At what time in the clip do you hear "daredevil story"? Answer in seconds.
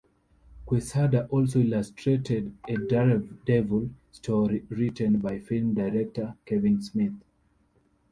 2.75-4.65